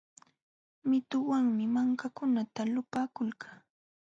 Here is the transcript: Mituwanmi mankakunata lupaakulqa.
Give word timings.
Mituwanmi 0.89 1.63
mankakunata 1.75 2.61
lupaakulqa. 2.73 3.49